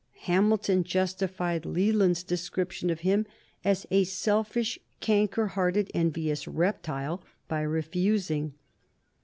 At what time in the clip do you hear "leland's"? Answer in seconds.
1.63-2.23